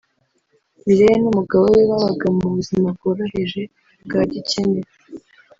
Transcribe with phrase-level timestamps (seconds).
[0.85, 3.61] Mireille n’umugabo we babaga mu buzima bworoheje
[4.05, 4.81] bwa gikene